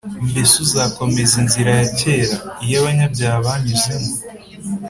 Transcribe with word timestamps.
“mbese 0.29 0.55
uzakomeza 0.65 1.33
inzira 1.43 1.71
ya 1.79 1.87
kera, 1.99 2.35
iyo 2.63 2.75
abanyabyaha 2.81 3.37
banyuzemo’ 3.47 4.13